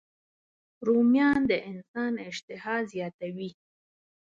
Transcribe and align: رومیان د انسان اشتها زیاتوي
رومیان 0.87 1.41
د 1.49 1.51
انسان 1.71 2.13
اشتها 2.29 2.75
زیاتوي 2.91 3.49